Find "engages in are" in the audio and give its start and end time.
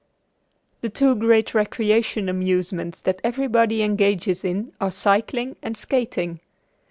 3.83-4.89